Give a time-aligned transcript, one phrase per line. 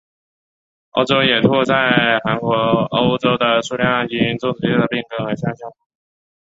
[0.93, 2.17] 欧洲野兔在
[2.89, 5.71] 欧洲的数量因种植业的变更而下降。